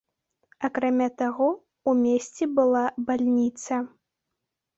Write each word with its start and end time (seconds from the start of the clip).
Акрамя 0.69 1.09
таго, 1.21 1.49
у 1.91 1.93
месце 2.05 2.43
была 2.57 2.83
бальніца. 3.11 3.81